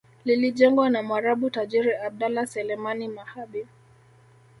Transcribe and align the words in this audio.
Lilijengwa 0.25 0.89
na 0.89 1.03
mwarabu 1.03 1.49
tajiri 1.49 1.95
Abdallah 1.95 2.47
Selemani 2.47 3.07
Marhabi 3.07 3.67